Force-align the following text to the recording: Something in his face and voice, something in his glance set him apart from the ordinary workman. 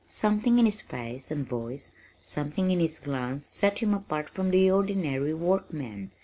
Something 0.07 0.57
in 0.57 0.65
his 0.65 0.81
face 0.81 1.29
and 1.29 1.47
voice, 1.47 1.91
something 2.23 2.71
in 2.71 2.79
his 2.79 2.99
glance 2.99 3.45
set 3.45 3.83
him 3.83 3.93
apart 3.93 4.31
from 4.31 4.49
the 4.49 4.71
ordinary 4.71 5.35
workman. 5.35 6.09